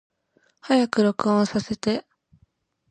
[0.61, 2.07] 早く録音させて